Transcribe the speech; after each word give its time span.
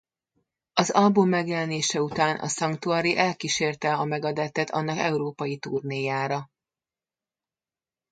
Az 0.73 0.89
album 0.91 1.29
megjelenése 1.29 2.01
után 2.01 2.37
a 2.37 2.47
Sanctuary 2.47 3.17
elkísérte 3.17 3.93
a 3.93 4.03
Megadeth-et 4.03 4.69
annak 4.69 4.97
európai 4.97 5.57
turnéjára. 5.57 6.49